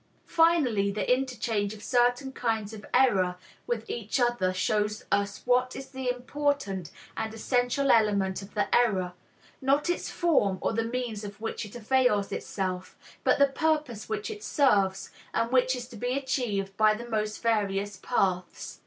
Finally, 0.25 0.89
the 0.89 1.15
interchange 1.15 1.75
of 1.75 1.83
certain 1.83 2.31
kinds 2.31 2.73
of 2.73 2.83
error 2.91 3.35
with 3.67 3.87
each 3.87 4.19
other 4.19 4.51
shows 4.51 5.05
us 5.11 5.43
what 5.45 5.75
is 5.75 5.89
the 5.89 6.09
important 6.09 6.89
and 7.15 7.31
essential 7.35 7.91
element 7.91 8.41
of 8.41 8.55
the 8.55 8.67
error, 8.75 9.13
not 9.61 9.91
its 9.91 10.09
form 10.09 10.57
or 10.59 10.73
the 10.73 10.83
means 10.83 11.23
of 11.23 11.39
which 11.39 11.67
it 11.67 11.75
avails 11.75 12.31
itself, 12.31 12.97
but 13.23 13.37
the 13.37 13.45
purpose 13.45 14.09
which 14.09 14.31
it 14.31 14.43
serves 14.43 15.11
and 15.35 15.51
which 15.51 15.75
is 15.75 15.87
to 15.87 15.95
be 15.95 16.17
achieved 16.17 16.75
by 16.77 16.95
the 16.95 17.07
most 17.07 17.43
various 17.43 17.95
paths. 17.97 18.79